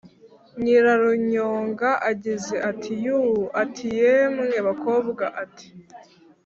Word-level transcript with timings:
nyira 0.61 0.91
runyonga 1.01 1.89
agize 2.11 2.55
ati 2.69 2.91
yuuu, 3.03 3.43
ati 3.61 3.85
yemwe 3.99 4.55
bakobwa, 4.67 5.23
ati 5.43 5.67